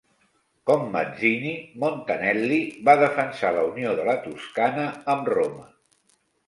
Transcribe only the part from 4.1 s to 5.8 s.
la Toscana amb Roma.